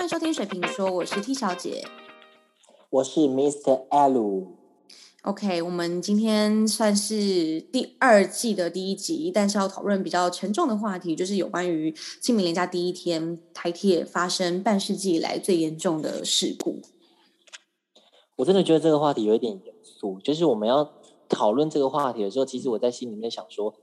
[0.00, 1.84] 欢迎收听水瓶说，我是 T 小姐。
[2.88, 3.86] 我是 Mr.
[3.90, 4.46] L。
[5.24, 16.80] OK，我们今天算是第二季的第一集，但是要讨论比较沉重的话题，就是有关于清明连假第一天台铁发生半世纪以来最严重的事故。
[18.36, 20.94] 我真的觉得这个话题有一点严肃，就是我们要
[21.28, 23.74] 讨论这个话题的时候，其实我在心里面想说，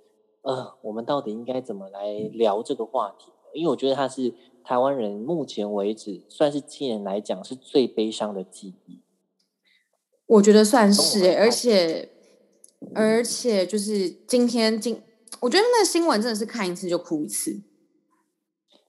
[0.42, 3.32] 呃，我们到底应该怎么来聊这个话题？
[3.54, 4.34] 因为我觉得它是
[4.68, 9.00] 台湾人目前为止算是今年来讲是最悲伤的记忆。
[10.26, 12.10] 我觉得算是，而且
[12.94, 15.02] 而且就是今天今，
[15.40, 17.62] 我觉得那个新闻真的是看一次就哭一次。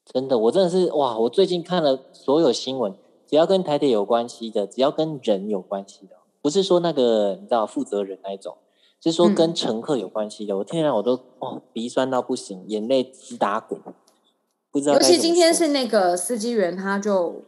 [0.04, 1.16] 真的，我真的是哇！
[1.16, 2.92] 我最近看了所有新闻，
[3.24, 8.56] 只要跟台铁有关系的，只要跟人有关系的，不是说那个你知道负责人那一种，
[9.00, 13.80] 是说跟乘客有关系的，我天啊，我都哦鼻酸到不行，眼泪直打滚。
[14.78, 17.44] 不知道，尤其今天是那个司机员，他就。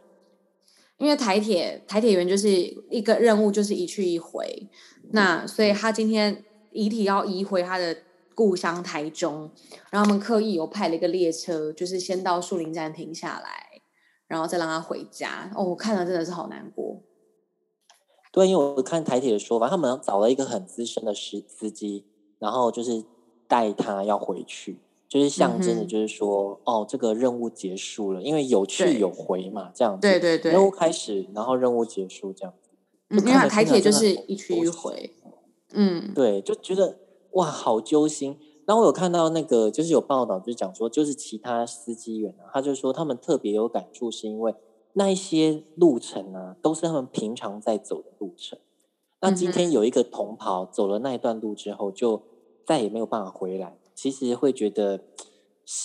[0.97, 2.47] 因为台铁台铁员就是
[2.91, 4.69] 一个任务，就是一去一回，
[5.13, 7.97] 那所以他今天遗体要移回他的
[8.35, 9.49] 故乡台中，
[9.89, 13.81] 然后他们刻意有派了一个列车，就是先到树林站停下来，
[14.27, 15.51] 然后再让他回家。
[15.55, 17.01] 哦，我看了真的是好难过。
[18.31, 22.05] 对，因为我看台铁的说法，他们找了一个很资深的司司机，
[22.37, 23.03] 然后就是
[23.47, 24.77] 带他要回去。
[25.11, 30.07] 就是象征的，就是说，哦，这个任务结束了，因为有去有回嘛，这样子。
[30.07, 30.53] 对对对。
[30.53, 32.69] 任务开始，然后任务结束，这样子。
[33.09, 35.11] 嗯，因为台铁就是一去一回。
[35.73, 36.97] 嗯，对，就觉得
[37.31, 38.37] 哇，好揪心。
[38.65, 44.55] 然后我有看到那个，就是有报道，就是讲说，就是其他司机员啊，他就说他们特别有感触，是因为
[44.93, 48.57] 那一些路程啊，都是他们平常在走的路程。
[49.19, 52.21] 那今天有一个同袍走了那一段路之后，就
[52.65, 53.77] 再也没有办法回来。
[54.01, 55.03] 其实会觉得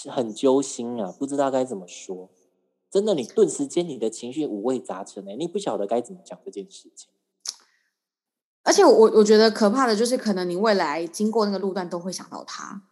[0.08, 2.30] 很揪心啊，不知道该怎么说。
[2.90, 7.10] 真的，你顿时间你的情绪五味杂陈哎，你不晓得该怎么讲这件事情。
[8.62, 12.84] 而且我我觉得可怕的就是，可能你未来经过那个路段都会想到他。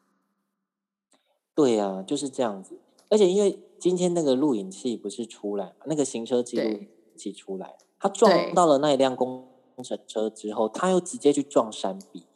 [1.54, 2.78] 对呀，就是这样子。
[3.08, 6.80] 而且因为今天那个录影器不是出来，那个行车记录
[7.16, 9.48] 器出来，他撞到了那一辆工
[9.82, 12.26] 程车之后，他又直接去撞山壁。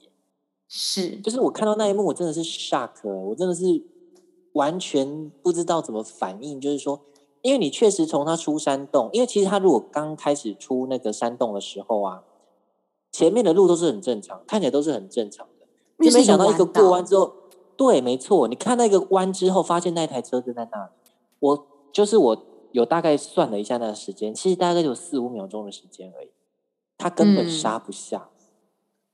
[0.69, 3.65] 是，就是我看到那一幕，我真的是 shock，我真的是
[4.53, 6.61] 完全不知道怎么反应。
[6.61, 7.01] 就是说，
[7.41, 12.23] 因为你确实从他出山洞，因为其实他如果刚开始出那个山洞的时候啊，
[13.11, 16.05] 前面的路都是很正常，看起来都是很正常的。
[16.05, 17.33] 就没想到一个过弯之后，
[17.75, 20.91] 对，没错，你看那个弯之后，发现那台车子在那里。
[21.41, 26.29] 我就是我有大概算了一下那个时间，其实大概有四五秒钟的时间而已，
[26.99, 28.29] 他根本刹不下。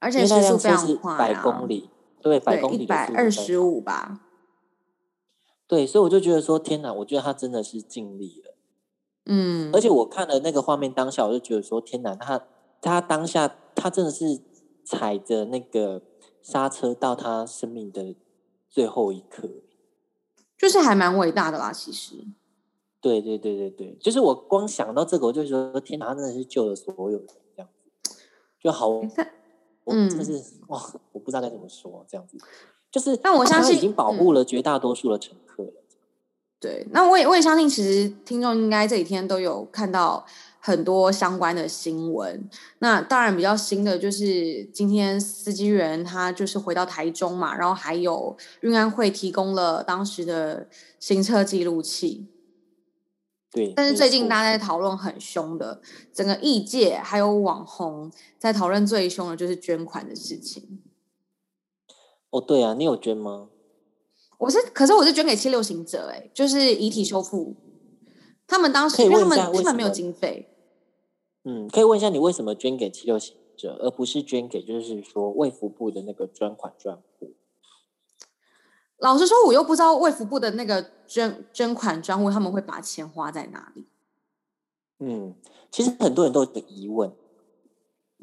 [0.04, 1.88] 而且时速非常快百公里，
[2.20, 4.20] 对，百公里一百二十五吧。
[5.66, 6.92] 对，所以我就觉得说，天哪！
[6.92, 8.54] 我觉得他真的是尽力了。
[9.24, 12.14] 嗯，而且我看了那个画面当下，我就觉得说，天哪！
[12.14, 12.46] 他
[12.82, 14.42] 他当下他真的是
[14.84, 16.02] 踩着那个
[16.42, 18.14] 刹车到他生命的
[18.68, 19.48] 最后一刻，
[20.58, 21.72] 就是还蛮伟大的啦。
[21.72, 22.26] 其实，
[23.00, 27.26] 对对对对对，就是我光想到这个，我就觉得天哪，他真的是救了所有人，
[27.56, 27.68] 这样
[28.02, 28.14] 子
[28.60, 29.00] 就好。
[29.86, 30.80] 嗯，真的是哇，
[31.12, 32.36] 我不知道该怎么说，这样子
[32.90, 35.72] 就是，但我相信已经保护了绝大多数的乘客了。
[36.60, 40.24] 对，那我也我也相信，其实听众应该这几天都有看到
[40.60, 42.48] 很多相关的新闻。
[42.78, 50.66] 那当然比较新的就是今天司机员他就是回到台中嘛，然后还有运安会提供了当时的
[50.98, 52.26] 行车记录器。
[53.54, 55.80] 对，但是最近大家在讨论很凶的，
[56.12, 60.82] 整个艺界还有网红在讨论最凶的就是捐款的事情。
[62.30, 63.48] 哦，对啊，你有捐吗？
[64.38, 67.54] 我是，可是我是捐给七六行者，哎，就是遗体修复。
[68.48, 70.48] 他们当时因为他们他们没有经费。
[71.44, 77.02] 嗯，可以问一下你为什么捐给七六行者，而不是捐给就是说卫福部的那个专款专户？
[78.98, 83.84] 老实说，我又不知道卫福部的那个捐捐款专户他们会把钱花在哪里。
[85.00, 85.34] 嗯，
[85.70, 87.12] 其实很多人都有疑问，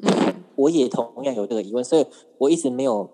[0.02, 2.06] 嗯， 我也同样有这个疑问，所以
[2.38, 3.10] 我一直没有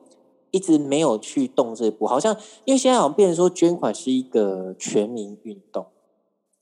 [0.53, 2.07] 一直没有去动这一步。
[2.07, 2.35] 好像
[2.65, 5.89] 因为现在好像变成说捐款是一个全民运动，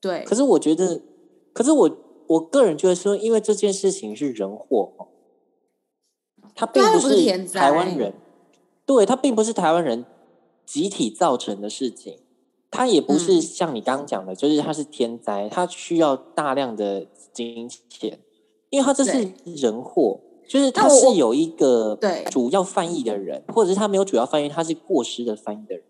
[0.01, 0.25] 对。
[0.25, 1.03] 可是我觉得，
[1.53, 1.97] 可是我
[2.27, 5.09] 我个人觉得说，因为这件事情是人祸，
[6.55, 8.15] 他并不是台湾人，
[8.87, 10.05] 对他并不是台湾人。
[10.67, 12.19] 集体造成的事情，
[12.71, 18.19] 它也不是像你刚刚讲的，就是它是天灾，它需要大量的金钱，
[18.71, 25.85] 因为它这是人祸，就是它是有一个对主要翻译的人，或者是他没有主要翻译，他是过失的翻译的人，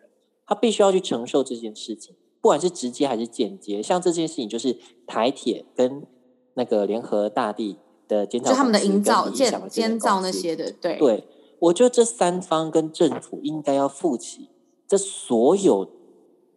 [0.46, 4.76] 他必须要去承受这件事情，不管是直接还是间接，像这件事情就是
[5.06, 6.06] 台铁跟
[6.55, 10.99] 那个联合大地的建造，就他们的营造、建建建造那些的，对。
[10.99, 11.25] 对，
[11.58, 14.50] 我觉得这三方跟政府应该要负起
[14.87, 15.91] 这所有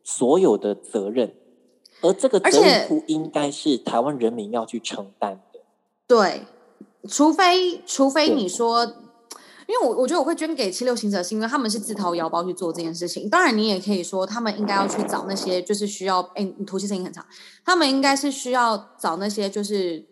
[0.03, 1.35] 所有的责任，
[2.01, 5.59] 而这个责任不应该是台湾人民要去承担的。
[6.07, 6.45] 对，
[7.07, 8.95] 除非除非你说。
[9.69, 13.29] 因为我我觉得我会捐给七六行者，是因为他们是自掏腰包去做这件事情。
[13.29, 17.23] 当然，你也可以说他们应该要去找那些就是需要，哎，你吐气声音很长，
[17.63, 20.03] 他们应该是需要找那些就是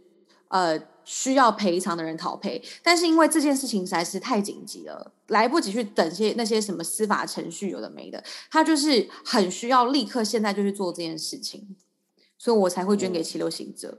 [0.50, 2.62] 呃需要赔偿的人讨赔。
[2.84, 8.22] 但是因为这件事情实在是太紧急了，来不及去等些那些什么司法程序有的没的，
[8.52, 11.78] 他就是很需要立刻现在就去做这件事情，
[12.38, 13.98] 所以我才会捐给七六行者。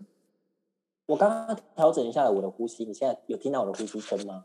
[1.06, 4.44] 我刚刚调整一下我的呼吸，你现在有听到我的呼吸声吗？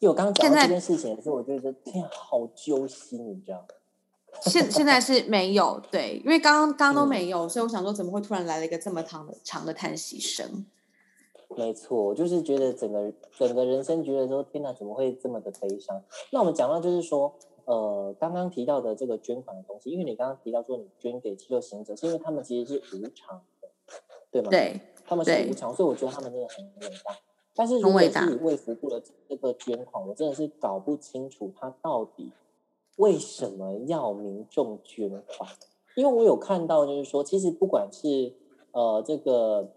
[0.00, 3.64] 因为我刚刚讲这件事情的时候，我觉得天好揪心，你知道？
[4.42, 10.66] 现 现在是没有对，因为刚刚刚刚都没有，所以我想说，怎么会突然来了一个这么长的长的叹息声？
[11.56, 16.00] 没错，我就是觉得整个整个人生觉得说，天哪，怎么会这么的悲伤？
[16.30, 17.34] 那我们讲到就是说，
[17.64, 23.68] 呃，刚刚提到的这个捐款的东西，因为你刚刚提到说你捐给七六行者，是因为他们其实是无偿的，
[24.30, 24.50] 对吗？
[24.50, 27.16] 对，他们是无偿，所以我觉得他们真的很伟大。
[27.54, 32.30] 但是如果是卫福部的这个捐款，我真的是搞不清楚他到底
[32.98, 35.50] 为什么要民众捐款。
[35.96, 38.32] 因为我有看到，就是说，其实不管是
[38.70, 39.68] 呃这个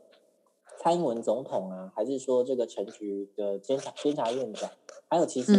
[0.82, 4.72] 蔡英文总统啊，还是说这个陈局的监察监察院长，
[5.08, 5.54] 还有其实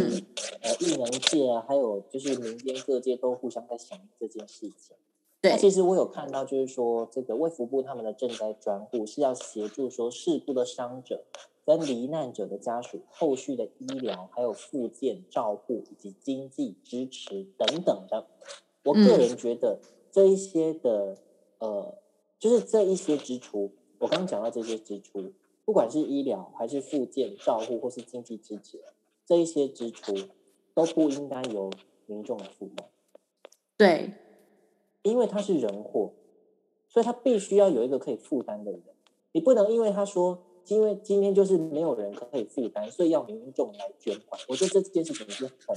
[0.61, 4.97] 呃艺能界啊，还有就是民间各界都互相在想这件事情。
[5.39, 11.23] 对，其实我有看到，就是说这个卫福部他们的赈灾专户是要协助说事故的伤者。
[11.65, 18.27] 跟罹难者的家属后续的医疗、还有复健照护以及经济支持等等的，
[18.83, 19.79] 我个人觉得
[20.11, 21.17] 这一些的
[21.59, 21.97] 呃，
[22.37, 23.71] 就是这一些支出，
[24.03, 25.31] 我刚刚讲到这些支出，
[25.65, 28.83] 不管是医疗还是复健照护或是经济支持，
[29.25, 30.13] 这一些支出
[30.73, 31.71] 都不应该由
[32.05, 32.87] 民众来负担。
[33.77, 34.13] 对，
[35.01, 36.13] 因为他是人祸，
[36.89, 38.83] 所以他必须要有一个可以负担的人，
[39.31, 40.43] 你不能因为他说。
[40.67, 44.41] 因为今天就是没有人可以负担，所以要民众来捐款。
[44.47, 45.75] 我觉得这件事情是很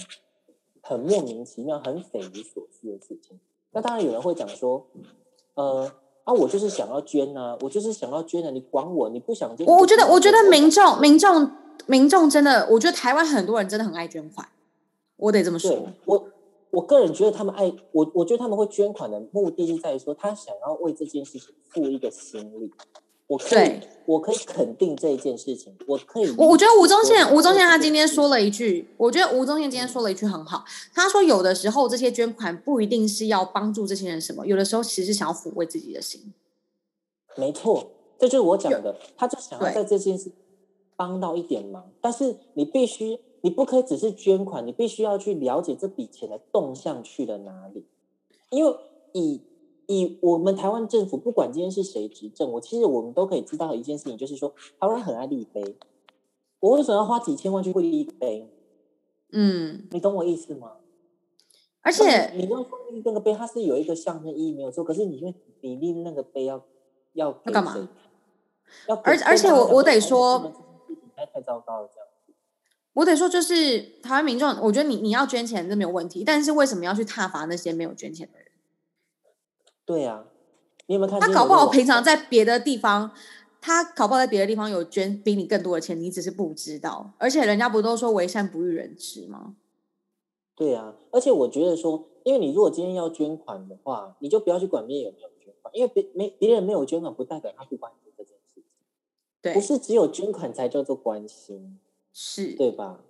[0.81, 3.40] 很莫名其妙、很匪夷所思的事情。
[3.73, 4.87] 那当然有人会讲说，
[5.55, 5.93] 呃，
[6.26, 9.08] 啊，我就是想要捐呐，我就是想要捐的，你管我？
[9.08, 9.64] 你不想捐？
[9.64, 11.49] 我我觉得，我觉得民众、民众、
[11.87, 14.49] 民众真的，我觉得台湾很多人真的很爱捐款。
[15.17, 15.87] 我得这么说。
[16.05, 16.25] 我
[16.70, 22.73] 我个人觉得他们爱我，我觉得他们会捐款的目的是在于说，他想要为这件事情付一个心力。
[23.28, 25.76] 我可以，我可以肯定这一件事情。
[25.88, 30.64] 我可以，我我觉得吴宗宪，吴宗宪他今天说了一句，我觉得吴宗宪今天说了一句很好。
[30.94, 36.32] 他说，有的时候这些捐款不一定是要帮助这些人什么，有的时候其实是想要抚慰自己的心。
[37.37, 40.31] 没错，这就是我讲的，他就想要在这件事
[40.94, 41.90] 帮到一点忙。
[42.00, 47.84] 但是你必须，你不可以只是捐款，你必须要去了解这笔钱的动向去了哪里，
[48.50, 48.76] 因为
[49.12, 49.40] 以。
[49.86, 55.76] 以我们台湾政府，不管今天是谁执政，我其实我们都可以知道一件事情，就是说台湾很爱立碑。
[56.60, 58.50] 我为什么要花几千万去立碑？
[59.32, 60.72] 嗯，你懂我意思吗？
[61.82, 64.82] 而且你要说立那个碑，它是有一个象征意义没有错。
[64.82, 66.64] 可是你因为你立那个碑要
[67.12, 67.88] 要要干嘛？
[68.88, 70.52] 要而而且我我得说，
[71.14, 72.34] 太太糟糕了，这样子。
[72.94, 78.45] 我得说，就是台湾民众，我觉得你你要捐钱这没有问题，但是为什么要去挞伐那些没有捐钱的人？
[79.87, 80.25] 对呀，
[80.88, 81.21] 你有没有看？
[81.21, 83.12] 他搞不好平常在别的地方，
[83.61, 87.12] 他搞不好在别的地方有捐比你更多的钱，你只是不知道。
[87.19, 89.55] 而且人家不都说为善不欲人知吗？
[90.57, 98.64] 对呀，而且我觉得说，因为你如果今天要捐款的话，你就不要去管别人有没有捐款，因为别没别人没有捐款，不代表他不关心这件事情。
[99.40, 101.78] 对，不是只有捐款才叫做关心，
[102.12, 103.05] 是对吧？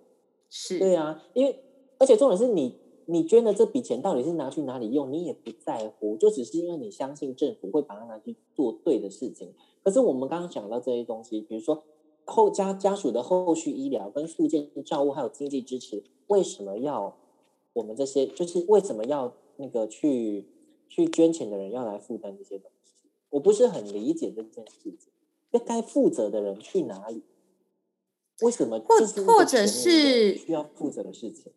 [0.49, 1.63] 是，对啊，因为
[1.97, 2.85] 而且重点是你。
[3.09, 9.53] 你捐的这笔钱到底是拿去哪里用，你也不在乎，就只是因为你相信政府会把它拿去做对的事情。
[9.81, 11.83] 可是我们刚刚讲到这些东西，比如说
[12.25, 17.17] 后家家属的后续医疗、跟附件照顾，还有经济支持，为什么要
[17.73, 18.27] 我们这些？
[18.27, 20.45] 就是为什么要那个去
[20.89, 22.93] 去捐钱的人要来负担这些东西？
[23.29, 25.13] 我不是很理解这件事情。
[25.51, 27.23] 那该负责的人去哪里？
[28.41, 28.77] 为什么？
[28.79, 31.53] 或或者是需要负责的事情？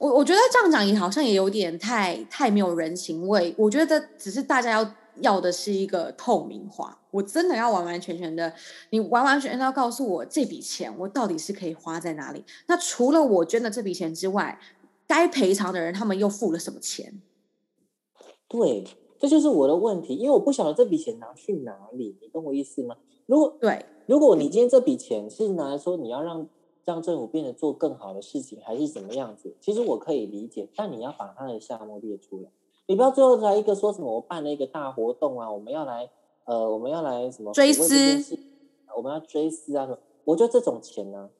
[0.00, 3.54] 我我觉得这样讲也好像也有点太太没有人情味。
[3.58, 6.98] 我觉得只是大家要要的是一个透明化。
[7.10, 8.50] 我真的要完完全全的，
[8.88, 12.42] 你完完全全要告诉我这笔钱我到底是可以花在哪里。
[12.66, 14.58] 那除了我捐的这笔钱之外，
[15.06, 17.20] 该赔偿的人他们又付了什么钱？
[18.48, 18.86] 对，
[19.18, 22.96] 这就是我的问题，因为我不晓得这笔钱拿去哪里，你懂我意思吗？
[23.26, 26.48] 如果对，如果你今天这笔钱是拿来说你要让
[26.84, 32.50] 让政府变得做更好的事情，还是怎么样子，其实我可以理解，但你要把它的项目列出来，
[32.86, 36.10] 你不要最后来一个说什么我办了一个大活动啊，我们要来
[36.44, 38.38] 呃我们要来什么追思，
[38.96, 41.30] 我们要追思啊什么，我觉得这种钱呢，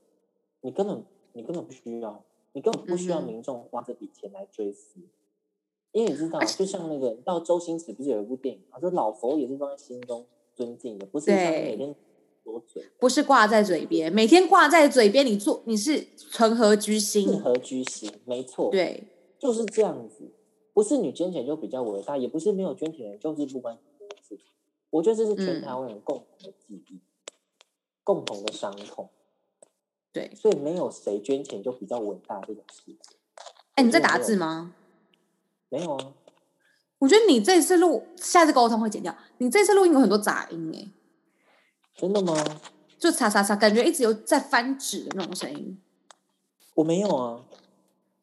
[0.61, 5.01] 你根本你根本不需要，你根本不需要民众花这笔钱来追思。
[5.93, 11.93] 因为你知道，就像那个到周星驰不是有一部电影，他说老佛也是放在心中尊敬的，不是每天
[12.45, 17.27] 多嘴，不是挂在嘴边，每天挂在嘴边，你做你是存何居心？
[17.27, 18.13] 存何居心？
[18.25, 19.05] 没错，对，
[19.39, 20.33] 就是这样子。
[20.73, 24.47] 不是你捐钱就比较伟大，也不是没有捐钱人就是不关心这件事情。
[24.91, 27.01] 我觉得这是全台湾人共同的记忆，
[28.03, 29.11] 共同的伤痛。
[30.13, 32.97] 对，所以没有谁捐钱就比较伟大这种事。
[33.75, 34.75] 哎，你在打字吗？
[35.69, 36.15] 没有啊，
[36.99, 39.17] 我觉得你这次录，下次沟通会剪掉。
[39.39, 40.89] 你这次录音有很多杂音哎，
[41.97, 42.35] 真的吗？
[42.99, 45.81] 就擦擦擦，感觉一直有在翻纸的那种声音。
[46.75, 47.45] 我没有啊，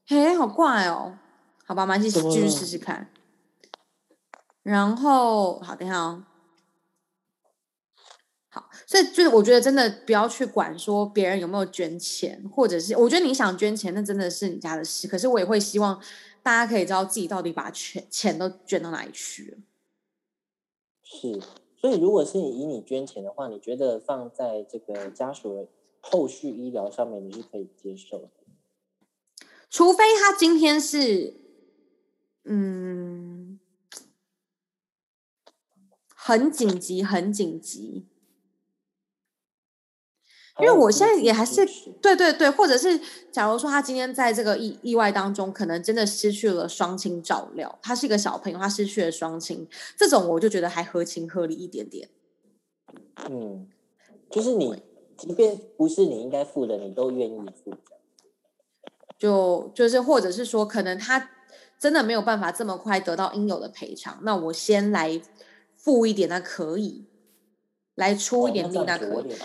[0.05, 1.17] 嘿，好怪哦。
[1.65, 3.11] 好吧，蛮继续继续试试看。
[4.63, 6.23] 然后，好，等一下哦。
[8.49, 15.07] 好，所以就是我觉得真的不要去管说别人有没有捐钱，或者是我觉得你想捐钱，那真的是你家的事。
[15.07, 16.01] 可是我也会希望。
[16.43, 19.57] 大家可以知道自己到底把钱钱都捐到哪里去了。
[21.03, 21.41] 是，
[21.79, 25.67] 所以如果是以你捐钱的话，你觉得放在这个家属的
[26.01, 28.29] 后续医疗上面，你是可以接受的？
[29.69, 31.39] 除非他今天是，
[32.45, 33.59] 嗯，
[36.15, 38.07] 很紧急，很紧急。
[40.59, 41.65] 因为我现在也还是
[42.01, 42.99] 对对对，或者是
[43.31, 52.09] 假如说他今天在这个意意外当中，可能真的失去了双亲照料，他是一个小朋友，他失去了双亲，这种我就觉得还合情合理一点点。
[53.29, 53.67] 嗯，
[54.29, 54.81] 就是你
[55.17, 57.73] 即便不是你应该付的，你都愿意付。
[59.17, 61.31] 就就是或者是说，可能他
[61.79, 65.19] 真的没有办法这么快得到应有的赔偿，那我先来
[65.75, 67.06] 付一点，那可以。
[67.97, 69.35] 来出一点力，那可以。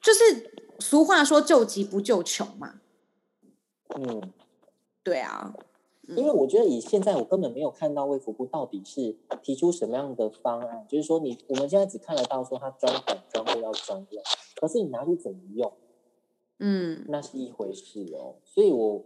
[0.00, 2.80] 就是俗话说“救急不救穷”嘛。
[3.96, 4.32] 嗯，
[5.02, 5.52] 对啊。
[6.06, 14.22] 因为我觉得以现在我根本没有看到卫福部到底是提出什么样的方案，就是说你我们现在只看得到说他专款专户要专用，
[14.60, 15.72] 可是你拿去怎么用？
[16.58, 18.36] 嗯，那是一回事哦。
[18.44, 19.02] 所以我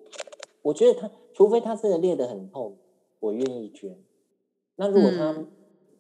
[0.61, 2.77] 我觉得他除非他真的列得很痛，
[3.21, 3.99] 我愿意捐。
[4.77, 5.47] 那如果他。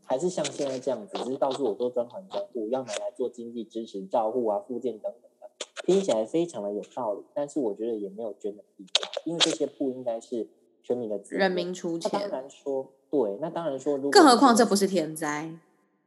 [0.04, 5.48] 还是像现在这样子，只是到处我说专款专户要拿来做经济支持、照护啊、附件等等的，
[5.86, 7.22] 听起来非常的有道理。
[7.32, 10.46] 但是我觉得也没有捐的必要，因为这些不应该是
[10.82, 12.10] 全民的责任，人民出钱。
[12.10, 15.58] 当然说，对，那当然说，如更何况这不是天灾。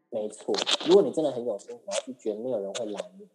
[0.10, 0.56] 没错，
[0.88, 3.28] 如果你真的很有心，你要去捐，没有人会拦你。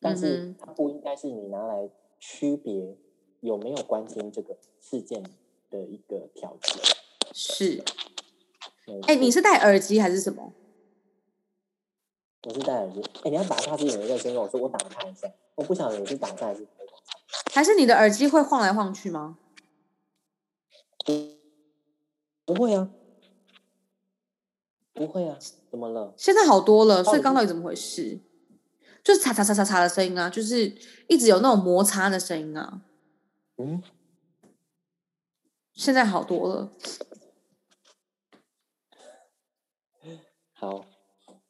[0.00, 1.88] 但是它不应该是你拿来
[2.18, 2.96] 区别
[3.40, 5.22] 有没有关心这个事件
[5.70, 6.82] 的一个条件。
[7.32, 7.82] 是。
[9.06, 10.52] 哎，你是戴耳机还是什么？
[12.44, 13.02] 我是戴耳机。
[13.24, 15.30] 哎，你要打开之前，你先跟我说，我打开一下。
[15.56, 16.66] 我不晓得你是打开还是
[17.52, 19.38] 还是你的耳机会晃来晃去吗？
[22.44, 22.90] 不会啊，
[24.94, 25.36] 不会啊，
[25.70, 26.14] 怎么了？
[26.16, 28.20] 现在好多了，所以刚到底怎么回事？
[29.02, 30.76] 就是嚓嚓嚓嚓嚓的声音啊，就是
[31.08, 32.82] 一直有那种摩擦的声音啊。
[33.56, 33.82] 嗯，
[35.74, 36.72] 现在好多了。
[40.60, 40.84] 好，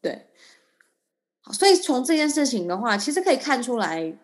[0.03, 0.27] 对，
[1.41, 4.19] 好，所以从这件事情的话，其实可以看出来，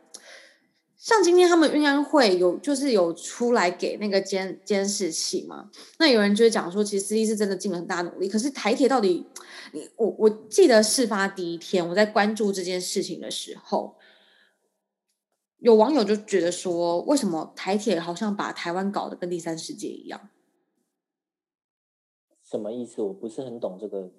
[0.95, 9.27] 像今天他们运安会有就是有出来给那个监监视器嘛，那有人就会讲说，其实司机是真的尽了很大努力，可是台铁到底，
[9.73, 13.97] 你我我记得事发第一天我在关注这件事情的时候，
[15.61, 20.29] 有网友就觉得说，为什么台铁好像把台湾搞得跟第三世界一样？
[22.43, 23.01] 什么意思？
[23.01, 24.13] 我不是很懂这个。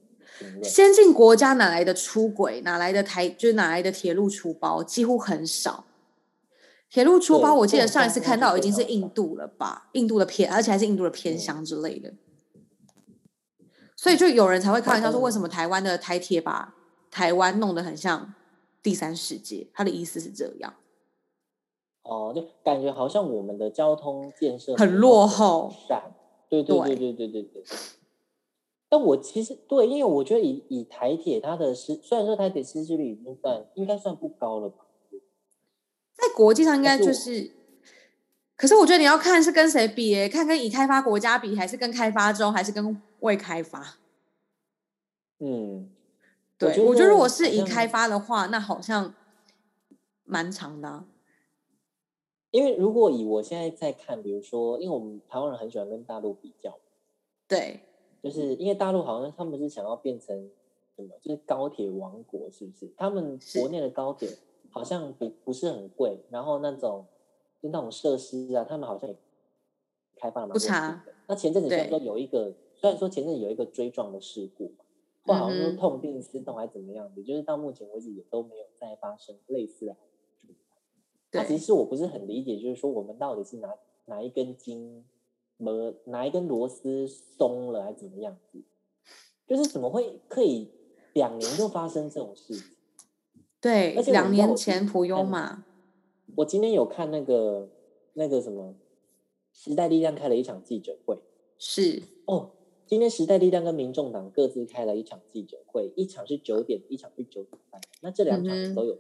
[0.63, 2.62] 先进国家哪来的出轨？
[2.62, 3.29] 哪来的台？
[3.29, 4.84] 就是哪来的铁路出包？
[4.84, 5.86] 几乎很少。
[6.89, 9.89] 铁路出包，我记得上一次看到已经是印度了吧？
[9.94, 12.13] 印度的偏，而且还是印度的偏乡之类的。
[13.98, 16.75] 所以就有人才会开玩笑说，为什么台湾的台铁把
[17.10, 18.34] 台湾弄得很像
[18.82, 19.67] 第三世界？
[19.74, 20.75] 他的意思是这样。
[22.03, 25.74] 哦，就感觉好像我们的交通建设很落后。
[26.48, 27.63] 对对对对对对对。
[28.96, 34.86] 但我其实对，因为我觉得以以台铁它的失，虽然说台铁失事率已经算应该算不高了吧，
[36.14, 37.52] 在国际上应该就是，
[38.56, 43.98] 可是我觉得你要看是跟谁比，看跟已开发国家比，还是跟开发中，还是跟未开发？
[45.40, 45.90] 嗯，
[46.58, 49.14] 对，我觉得如果是已开发的话，那好像
[50.24, 51.04] 蛮长的。
[52.52, 56.80] 因为如果以我现在在看，比如说，因为我们台湾人很喜欢跟大陆比较，
[57.46, 57.82] 对，
[58.25, 60.50] 就是因为大陆好像他们是想要变成
[60.96, 62.91] 什么，就是高铁王国，是不是？
[62.98, 64.27] 他们国内的高铁
[64.72, 67.05] 好像不不是很贵，然后那种
[67.62, 69.15] 就那种设施啊，他们好像也
[70.15, 71.05] 开发蛮不差。
[71.27, 74.86] 那前阵子虽然说有一个，虽然说前阵子有一个追撞的事故嘛，
[75.27, 79.96] 或好像说痛定思痛还是怎么样的，就是到目前为止也都没有再发生类似的。
[81.32, 83.72] 那其实我不是很理解，就是说我们到底是哪
[84.05, 85.05] 哪一根筋，
[85.63, 88.62] 么哪一根螺丝松了，还是怎么样子？
[89.47, 90.71] 就是怎么会可以
[91.13, 92.63] 两年就发生这种事情？
[93.62, 95.65] 对，两年前普优嘛。
[96.38, 97.69] 我今天有看那个
[98.13, 98.75] 那个什么
[99.53, 101.17] 时代力量开了一场记者会，
[101.57, 102.51] 是哦，
[102.85, 108.97] 今天时代力量跟民众党各自开了一场记者会，一场是九点，一场是九点半，那这两场都有。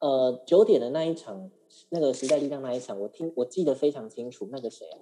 [0.00, 1.50] 呃，九点的那一场，
[1.90, 4.48] 那个时代力量那一场，我听我记得非常清楚。
[4.50, 4.98] 那个谁啊，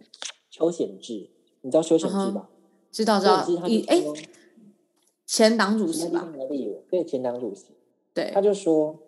[0.50, 1.30] 邱显志，
[1.60, 2.50] 你知道邱显志吧？
[2.90, 3.46] 知道知道。
[3.86, 4.02] 哎，
[5.26, 6.32] 前党主席吧？
[6.90, 7.76] 对，前党主席。
[8.12, 8.30] 对。
[8.32, 8.98] 他就说，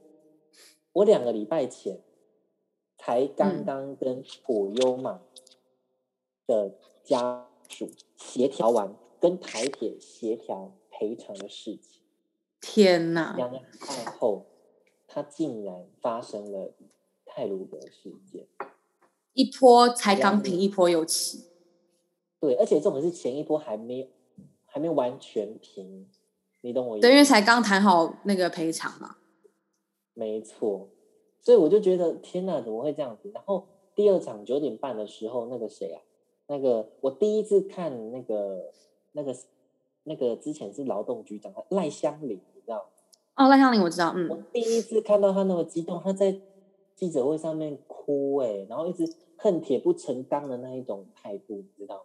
[0.93, 2.01] 我两个礼拜前
[2.97, 5.21] 才刚刚跟普优玛
[6.47, 12.03] 的家属协调完，跟台铁协调赔偿的事情。
[12.61, 13.35] 天哪！
[13.37, 14.47] 两个礼拜后。
[15.13, 16.73] 他竟然发生了
[17.33, 18.47] 泰鲁格事件，
[19.35, 21.45] 一波才刚平，一波又起。
[22.41, 24.11] 对，而且这种是前一波还没
[24.67, 26.09] 还没完全平，
[26.63, 27.03] 你懂我意思？
[27.03, 29.17] 对，因为才刚谈好那个赔偿嘛。
[30.15, 30.89] 没错，
[31.41, 33.31] 所以我就觉得天哪，怎么会这样子？
[33.33, 36.03] 然后第二场九点半的时候，那个谁啊？
[36.49, 38.73] 那个我第一次看那个
[39.13, 39.37] 那个
[40.03, 42.91] 那个之前是劳动局长赖香林，你知道？
[43.37, 46.41] 哦，赖香林我知道，嗯，我第一次看到他那么激动，他在
[47.01, 52.05] 记者会上面哭，哎，然后一直恨铁不成钢的那一种态度，你知道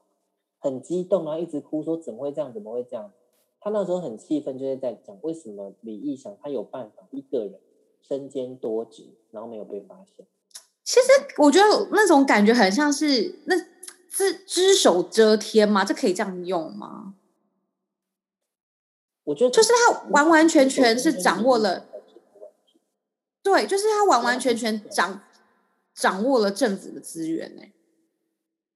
[0.57, 3.11] 很激动，然后一直哭，说怎么会这样，怎么会这样？
[3.59, 7.59] 他那时候很气愤，就是在讲为什么李义祥他有办法一个人
[8.01, 10.25] 身兼多职，然后没有被发现。
[10.85, 11.07] 其实
[11.39, 13.57] 我觉得那种感觉很像是那
[14.09, 15.83] 只只手遮天吗？
[15.83, 17.15] 这可以这样用吗？
[19.25, 21.85] 我觉得就是他完完全全是掌握了，
[23.45, 25.21] 对，就是他完完全全掌
[25.93, 27.61] 掌握了政府的资源呢。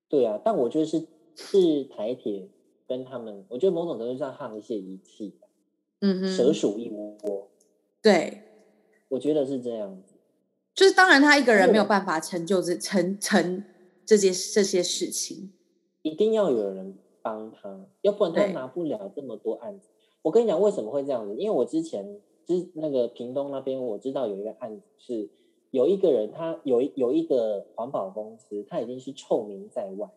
[0.08, 2.48] 对啊，但我觉得是是台铁
[2.88, 5.34] 跟他们，我觉得某种程度上他们一些仪器，
[6.02, 7.50] 嗯哼，蛇鼠一窝。
[8.00, 8.44] 对，
[9.08, 10.14] 我觉得是这样子。
[10.76, 13.64] 就是当然他一个人没有办法成就这成成
[14.06, 15.52] 这些这些事情，
[16.04, 19.90] 一定要有人帮他，要不然他拿不了这么多案子。
[20.22, 21.36] 我跟你讲为什么会这样子？
[21.36, 25.30] 因为我之前之那个屏东那边，我知道有一个案子是
[25.70, 30.10] 有一个人，他有有一个环保公司，他已经是臭名在外，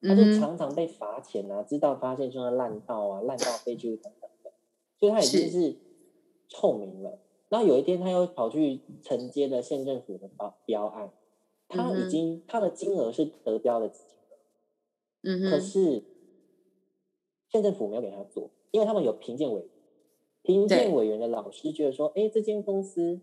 [0.00, 4.52] 他就常常被罚钱啊，知道发现说烂道啊、烂道废弃物等等的，
[5.00, 5.76] 所以他已经是
[6.48, 7.18] 臭名了。
[7.48, 11.10] 然后有一天他又跑去承接了县政府的标标案，
[11.66, 16.04] 他已经他的金额是得标的金额，嗯可是
[17.48, 18.50] 县政府没有给他做。
[18.72, 19.66] 因为他们有评鉴委，
[20.46, 23.20] 评鉴委员的老师觉得说，哎，这间公司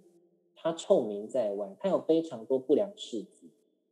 [0.56, 3.50] 他臭名在外，他有非常多不良事迹，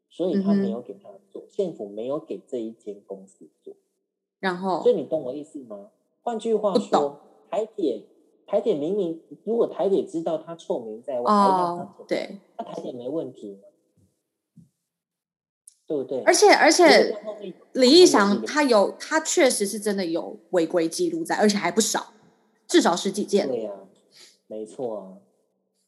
[0.10, 3.74] 所以他没有给他做，县府没有给这一间公司做。
[4.39, 5.91] 然后，所以你懂我意思吗？
[6.22, 8.04] 换句话说，台铁
[8.46, 13.62] 台铁明明如果台铁知道他臭名在外，哦，对，那台铁没问题吗？
[15.88, 16.22] 对不对？
[16.24, 17.17] 而且而且，
[17.74, 22.11] 李义祥他有他确实是真的有违规记录在，而且还不少，
[22.71, 23.49] 至少十几件。
[23.49, 23.73] 对呀，
[24.47, 25.17] 没错啊。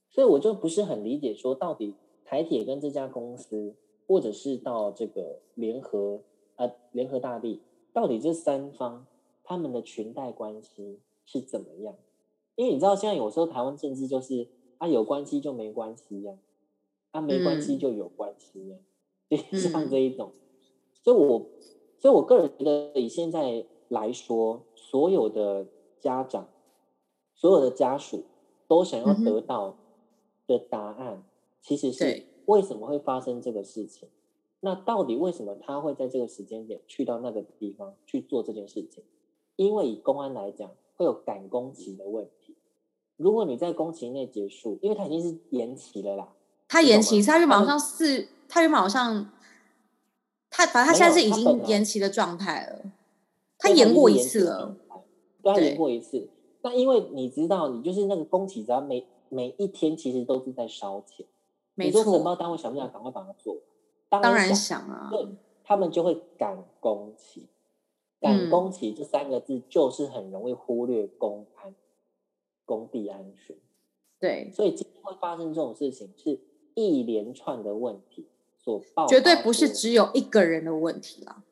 [0.10, 3.74] 所以我就不是很理解，说到底台铁跟这家公司，
[4.06, 6.20] 或者是到这个联合
[6.58, 7.62] 呃联合大地，
[7.94, 9.08] 到底这三方
[9.46, 11.96] 他们的裙带关系是怎么样？
[12.56, 16.34] 因为你知道，现在有时候台湾政治就是啊有关系就没关系呀，
[17.12, 18.78] 啊没关系就有关系呀。
[19.58, 20.32] 像这一种，
[21.02, 21.48] 所以我，
[21.98, 25.66] 所以我个人觉得，以现在来说，所有的
[26.00, 26.48] 家长、
[27.44, 28.24] 所有的家属
[28.70, 29.76] 都想要得到
[30.48, 31.22] 的答案，
[31.62, 34.08] 其实是为什么会发生这个事情？
[34.62, 39.04] 那到底为什么他会在这个时间点去到那个地方去做这件事情？
[39.58, 42.56] 因为以公安来讲，会有赶工期的问题。
[43.18, 46.30] 如果你在工期内结束，因为他已经是延期了啦，
[46.70, 48.30] 他延期，他就马上四。
[48.48, 49.30] 他原本好像，
[50.50, 52.86] 他反正他现在是已经延期的状态了。
[53.58, 54.78] 他延过一次了，
[55.42, 56.30] 对，他延过一次。
[56.64, 61.26] 那因为你知道，你就是那个工企，只要每每一天其实都是在烧钱。
[61.76, 63.54] 没你说承错，包单位想不想赶快把它做
[64.10, 64.22] 完？
[64.22, 65.28] 当然想，啊，对，
[65.64, 67.48] 他们就会赶工期。
[68.20, 71.76] 赶嗯工期这三个字就是很容易忽略公安、
[72.64, 73.54] 工地安全，
[74.18, 76.40] 对，所以今天会发生这种事情，是
[76.74, 81.44] 一连串的问题所爆绝对不是只有一个人的问题啦。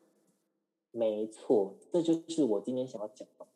[0.92, 3.46] 没错，这就是我今天想要讲的。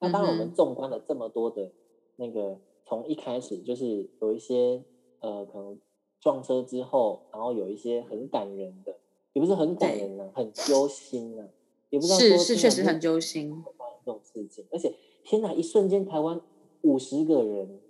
[0.00, 1.70] 那当然，我们纵观了这么多的
[2.16, 4.82] 那个，从一开始就是有一些
[5.20, 5.78] 呃，可能
[6.20, 8.96] 撞车之后，然后有一些很感人的，
[9.34, 11.48] 也不是很感人呢、很揪心呢、
[11.90, 13.62] 也不知道是确实很揪心。
[14.02, 16.40] 这种事情，而且天哪，一瞬间台湾
[16.80, 17.80] 五十个人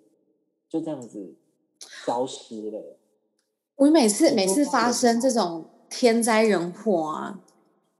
[0.68, 1.36] 就这样子
[1.78, 2.98] 消失了。
[3.76, 7.40] 我每次每次发生这种天灾人祸啊，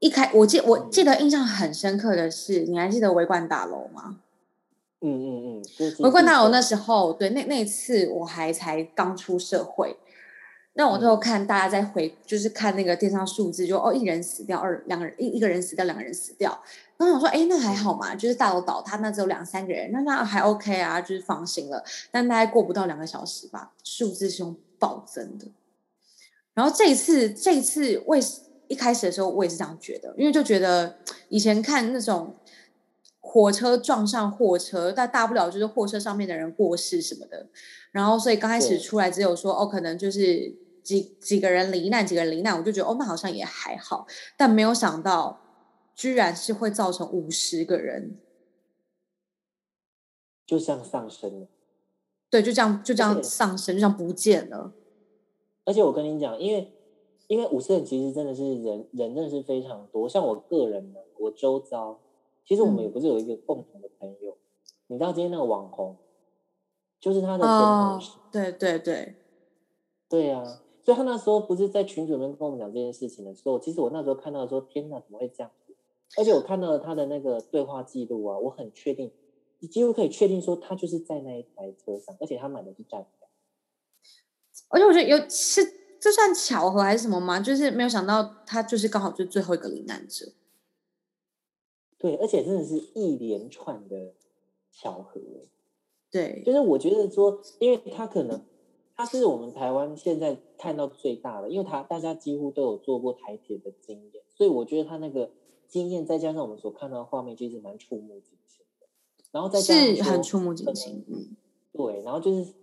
[0.01, 4.19] 一开我记我记得印象很深刻的是，你还记得维冠大楼吗？
[5.03, 9.97] 嗯嗯嗯，就是维冠大楼那时候，对那那一次我还才刚出社会，
[10.75, 16.51] 那我那时候嗯看大家在回，就是看那个电商数字，就哦一人死掉，二两个人一一个人死掉，两个人死掉。
[16.97, 21.83] 然后我想说，哎，那还好嘛，就是大楼倒塌，那只有两三个人，那那还 OK 啊，就是放心了。
[22.11, 25.47] 但大概过不到两个小时吧，数字是用暴增的。
[26.53, 30.97] 然后这一次，这一次我也是一开始的时候，我也是这样觉得，因为就觉得
[31.29, 32.37] 以前看那种
[33.19, 37.49] 火车撞上货车，但大不了就是货车上面的人过世什么的。
[37.91, 40.55] 然后所以刚开始出来只有说哦，可能就是
[40.85, 44.07] 几几个人罹难，几个人罹难，我就觉得哦，那好像也还好。
[44.37, 45.41] 但没有想到，
[45.97, 48.19] 居然是会造成五十个人，
[50.47, 51.49] 就这样上升了。
[52.31, 54.73] 对，就这样就这样上升，就这样不见了。
[55.65, 56.73] 而且我跟你讲，因为
[57.31, 60.09] 因为五十人其实真的是人人真的是非常多。
[60.09, 62.01] 像我个人呢，我周遭
[62.45, 64.37] 其实我们嗯也不是有一个共同的朋友，
[64.89, 65.97] 你知道今天那个网红，
[66.99, 69.15] 就是他的前哦同事，，对对对，
[70.09, 70.43] 对啊，
[70.83, 75.77] 所以他那时候不是在群主里面跟我们讲这件事情的时候，其实我那时候看到说，天哪，怎么会这样子？
[76.19, 79.13] 而且我看到了他的那个对话记录啊，我很确定，
[79.61, 83.29] 你几乎可以确定说他就是在那一台车上，而且他买的是站票。
[84.71, 85.61] 而且我觉得有是
[86.01, 87.39] 这算巧合还是什么吗？
[87.39, 90.33] 就是没有想到他就是刚好就是最后一个罹难者。
[91.99, 94.15] 对，而且真的是一连串的
[94.73, 95.21] 巧合。
[96.11, 98.43] 对，就是我觉得说，因为他可能
[98.97, 105.31] 他是我们台湾现在看到最大的，因为他大家几乎都有做过台铁的经验，所以我觉得他那个
[105.69, 108.89] 经验再加上我们所看到的画面，其实蛮触目惊心的。
[109.31, 111.05] 然后再加上是很触目惊心。
[111.07, 111.37] 嗯，
[111.73, 112.55] 对，然后就是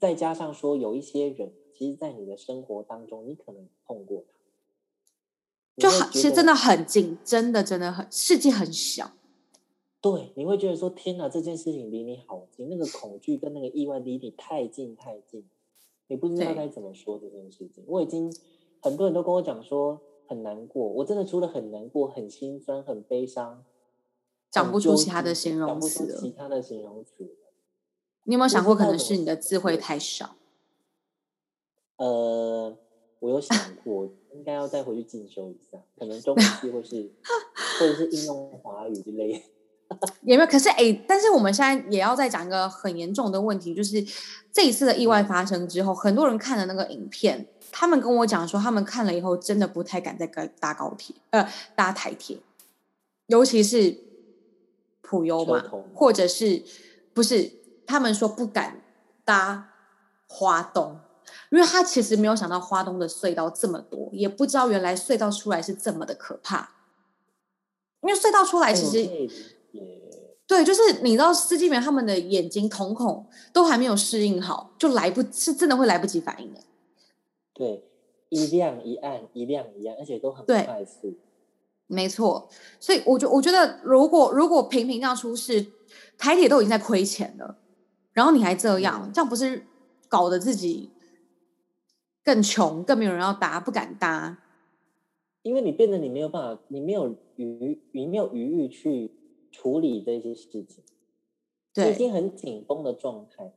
[0.00, 4.24] 再加上说，有一些人，其实，在你的生活当中，你可能碰过
[5.76, 9.12] 他，就很其实真的很近，真的真的很世界很小。
[10.00, 15.44] 对，你会觉得说，天哪，这件事情离你好近，那个恐惧跟那个意外离你太近太近，
[16.06, 17.84] 你不知道该怎么说这件事情。
[17.86, 18.34] 我已经
[18.80, 23.62] 很多人都跟我讲说很难过，我真的除了很难过、很心酸、很悲伤，
[24.50, 27.39] 讲不出其他的形容讲不出词其他的形容词了。
[28.24, 30.36] 你有没有想过，可能是你的智慧太少？
[31.96, 32.76] 呃，
[33.18, 37.10] 我有想过，应该要再回去进修一下，可能中文系或是
[37.78, 39.40] 或者是应用华语之类的。
[40.22, 40.46] 有没有？
[40.46, 44.04] 可是哎、但是我们现在也要再讲一个很严重的问题，就是
[44.52, 52.38] 这一次的意外发生之后，很多人看了那个影片，他们跟我讲说，他们看了以后真的不太敢再搭搭高铁，呃，搭台铁，
[53.26, 53.98] 尤其是
[55.02, 56.62] 普悠嘛或者是
[57.12, 57.59] 不是？
[57.90, 58.80] 他们说不敢
[59.24, 59.72] 搭
[60.28, 61.00] 花东，
[61.50, 66.70] 因为他其实没有想到花东的隧道这么多，也不知道原来隧道出来是这么的可怕。
[68.02, 69.28] 因为隧道出来，其实、
[70.46, 76.60] 对，就是你知道司机员他们的眼睛瞳孔都还没有适应好，就来不是真的会来不及反应的。
[77.52, 77.84] 对，
[78.30, 81.18] 一亮一暗，一亮一暗，而且都很快速。
[81.86, 82.48] 没错，
[82.78, 85.66] 所以我觉我觉得，如果如果频频这样出事，
[86.16, 87.58] 台铁都已经在亏钱了，
[88.12, 89.66] 然后你还这样，嗯这样不是
[90.08, 90.90] 搞得自己
[92.24, 94.38] 更穷，更没有人要搭，不敢搭。
[95.42, 99.10] 因为你变得你没有办法，你没有余，你没有余裕去
[99.50, 100.84] 处理这些事情，
[101.72, 103.54] 对已对，经很紧绷的状态。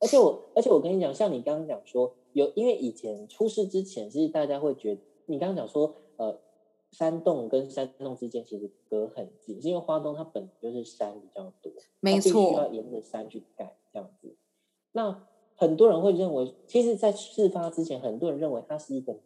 [0.00, 6.40] 而且我，而且我跟你讲，像你刚刚讲说，有因为以前出事之前，其实大家会觉得，你刚刚讲说，呃，
[6.90, 14.34] 山洞跟山洞之间其实隔很近，是因为花东它本来就是山比较多，没它必须要，沿着山去盖这样子。
[14.92, 19.18] 那很多人会认为，其实，在事发之前，很多人认为它是一个，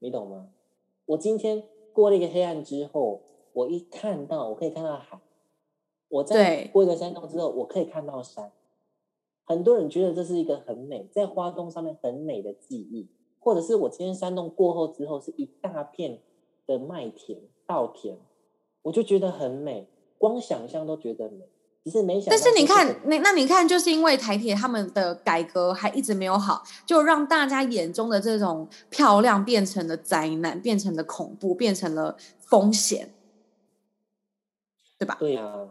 [0.00, 0.50] 你懂吗？
[1.06, 5.20] 我今天过了一个黑暗之后，我一看到，我可以看到海，
[6.08, 8.52] 我在过一个山洞之后，我可以看到山。
[9.44, 16.20] 很多人觉得这是一个很美，在花东上面很美的记忆，或者是我今天山洞过后之后是一大片
[16.68, 18.16] 的麦田、稻田，
[18.82, 21.48] 我就觉得很美，光想象都觉得美。
[21.84, 33.14] 只是没想但是你看个，那那你看，就是因为台铁他们的改革还一直没有好，就让大家眼中的这种漂亮变成了灾难，变成了恐怖，变成了风险，
[34.98, 35.16] 对吧？
[35.18, 35.70] 对啊，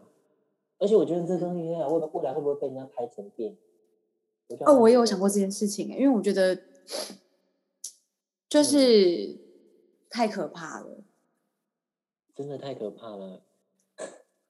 [0.80, 3.58] 而且我觉得这东西啊，未来未来会不会被人家拍成电影？
[4.66, 6.62] 哦，我也有想过这件事情，因为我觉得嗯
[8.50, 9.38] 就是
[10.18, 11.04] 太可怕了。
[12.34, 13.44] 真的太可怕了。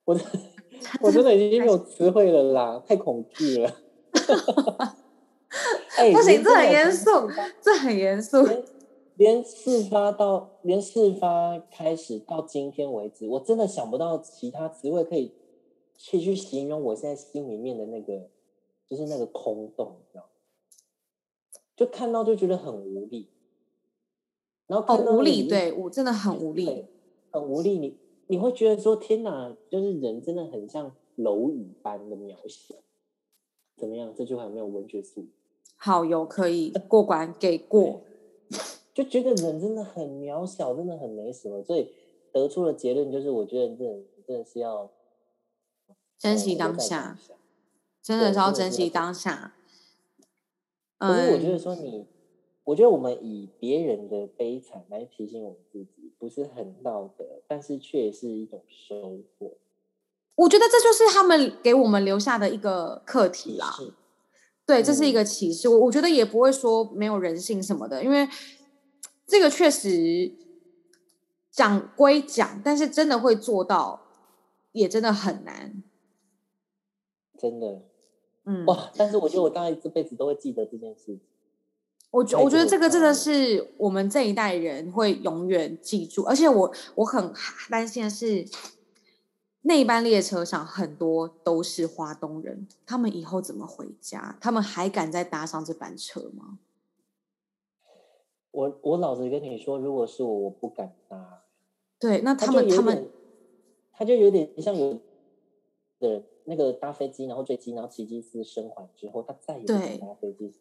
[0.05, 0.21] 我的
[1.03, 3.81] 我真的已经没有词汇了啦，太恐惧了。
[5.97, 7.09] 哎不行，这很严肃，
[7.61, 8.43] 这很严肃。
[8.43, 8.63] 连
[9.17, 15.33] 连事发到连事发开始到今天为止，我真的想不到其他词汇可以
[15.97, 18.29] 去去形容我现在心里面的那个，
[18.87, 20.29] 就是那个空洞，你知道吗？
[21.75, 23.29] 就看到就觉得很无力，
[24.67, 26.85] 然后哦，看到无力，对我真的很无力。
[27.31, 27.77] 很无力。
[27.79, 32.75] 你你会觉得说，天哪，就是人真的很像蝼蚁般的渺小。
[33.75, 34.13] 怎么样？
[34.15, 35.29] 这句话有没有文学素养？
[35.77, 38.01] 好，有可以过关，给过。
[38.93, 41.91] 就觉得人真的很渺小，真的很没什么，所以
[42.31, 44.89] 得出的结论就是，我觉得真的真的是要
[46.17, 47.17] 珍惜当下。
[48.01, 49.53] 真的是要珍惜当下。
[50.97, 52.07] 可是我觉得嗯，说你，
[52.67, 59.53] 我觉得我们以别人的悲惨来提醒我们自己，不是很道德，但是却是一种收获。
[60.35, 63.73] 我觉得这就是他们给我们留下的一个课题啦。
[64.65, 65.69] 对，这是一嗯个启示。
[65.69, 68.27] 我我觉得也不会说没有人性什么的，因为
[69.25, 70.33] 这个确实
[71.49, 74.01] 讲归讲，但是真的会做到，
[74.73, 75.81] 也真的很难。
[77.39, 77.83] 真的
[78.43, 78.91] 嗯，哇！
[78.97, 81.21] 但是我觉得我大概这辈子都会记得这件事情。
[82.09, 87.33] 我觉我觉得这个真的是我们这一代人会永远记住，而且我我很
[87.69, 88.45] 担心的是，
[89.61, 94.37] 那一班列车上很多都是华东人，他们以后怎么回家？
[94.39, 96.59] 他们还敢再搭上这班车吗？
[98.51, 101.43] 我我老实跟你说，如果是我，我不敢搭。
[101.99, 103.09] 对，那他他们他们
[103.91, 104.97] 他就有点像有
[105.99, 110.53] 的那个搭飞机，然后坠机，然后奇迹斯生还之后，他再也不对想搭飞机。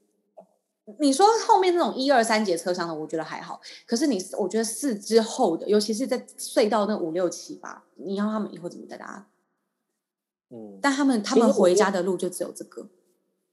[1.00, 3.60] 你说后面那种一二三节车厢的，我觉得还好。
[3.86, 9.28] 可是你，我觉得四之后的，尤其是在隧道那五六七八，你要他们以后怎么再搭？
[10.48, 12.88] 嗯，但他们他们回家的路就只有这个。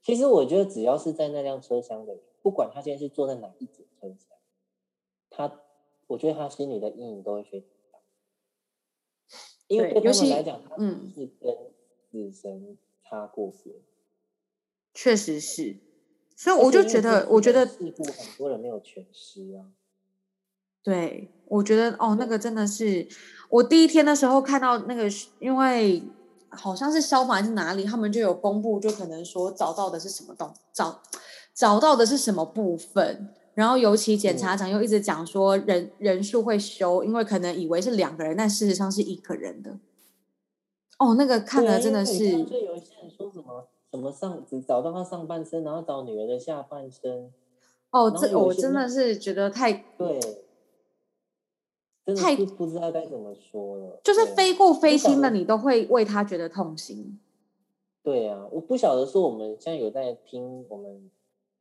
[0.03, 4.37] 其实我觉得只要是在那辆车厢的人，不管他今天是坐在哪一节车厢，
[5.31, 5.59] 他，
[6.05, 7.99] 我觉得他心里的阴影都会非常大，
[9.67, 11.57] 因为对他们来讲，他嗯是跟
[12.11, 13.75] 死神擦过边。
[14.93, 15.77] 确实是，
[16.35, 19.65] 所以我就觉得，我觉得的事故很多人没有全尸啊。
[20.83, 23.07] 对，我觉得哦，那个真的是
[23.49, 25.07] 我第一天的时候看到那个，
[25.39, 26.03] 因为
[26.49, 31.01] 好像是消防还是哪里，他们就有公布，就可能说找到的是什么东找
[31.53, 39.77] 找到的是什么部分，然后尤其检察长又一直讲说人人数会修，因为可能以为是两个人，但事实上是一个人的。
[40.99, 47.31] 哦，那个看对啊了真的是，就有一些人说什么什么上只找到他上半身，然后找女儿的下半身，
[47.91, 50.19] 哦，这我真的是觉得太对，
[52.03, 54.01] 真的太是不知道该怎么说了。
[54.03, 57.19] 就是对啊非过非不晓得亲的，你都会为他觉得痛心。
[58.01, 61.11] 对啊，我不晓得说我们现在有在听我们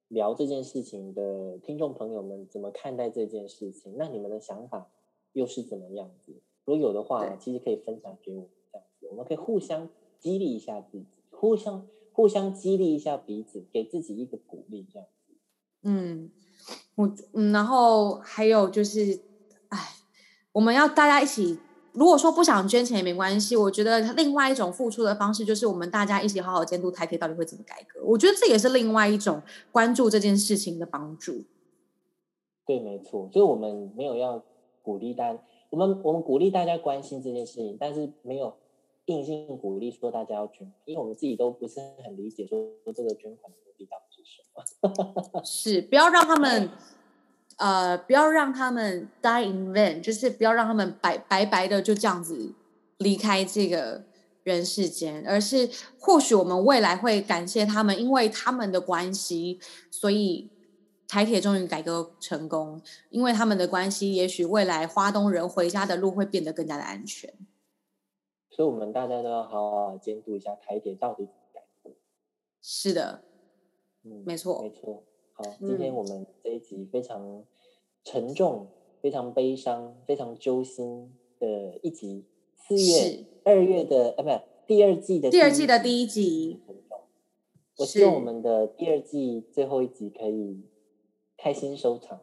[0.08, 3.96] 聊这件事情的听众朋友们怎么看待这件事情？
[3.98, 4.88] 那你们的想法
[5.34, 6.32] 又是怎么样子？
[6.64, 15.34] 如果有的话，其实可以分享给我们，这样子我们可以互相激励一下自己，互相互相激励一下彼此，给自己一个鼓励，这样子。
[15.82, 16.30] 嗯，
[16.94, 19.20] 我嗯，然后还有就是，
[19.68, 19.78] 哎，
[20.52, 21.58] 我们要大家一起，
[21.92, 28.00] 如果说不想捐钱也没关系，我觉得另外一种付出的方式就是我们大家一起好好监督台铁到底会怎么改革。
[28.04, 31.44] 我觉得这也是另外一种关注这件事情的帮助。
[32.64, 34.44] 对，没错，就是我们没有要
[34.82, 38.54] 鼓励大家，我们我们鼓励大家关心这件事情，但是没有
[39.06, 45.42] 硬性鼓励说大家要捐款，因为我们自己都不是很理解说说这个捐款的目的到底是什么。
[45.44, 46.70] 是，不要让他们，
[47.56, 52.54] 呃，不要让他们 die in vain，就是不要让他们白白白的就这样子
[52.98, 54.04] 离开这个
[54.44, 59.58] 人世间，而是或许我们未来会感谢他们，因为他们的关系，
[59.90, 60.48] 所以
[61.08, 67.32] 台铁终于改革成功，因为他们的关系，也许未来花东人回家的路会变得更加的安全。
[68.54, 71.62] 所以我们大家都要好好监督一下台铁到底怎么改。
[72.60, 73.24] 是的，
[74.04, 75.02] 嗯，没错没错。
[75.32, 77.44] 好，今天嗯我们这一集非常
[78.04, 78.68] 沉重、
[79.00, 86.60] 非常悲伤、非常揪心的一集，四月、二月的，呃，不是第二季的第二季的一第一集，
[87.78, 90.62] 我希望我们的第二季最后一集可以
[91.38, 92.20] 开心收场。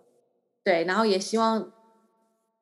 [0.64, 1.74] 对，然后也希望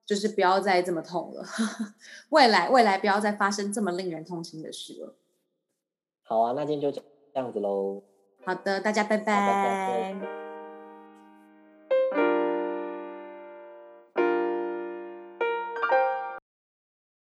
[0.07, 1.45] 就是不要再这么痛了，
[2.31, 5.15] 未来未来不要再发生这么令人痛心的事了。
[6.23, 7.05] 好啊，那今天就这
[7.39, 8.01] 样子喽。
[8.45, 10.46] 好的，大家拜大家再拜。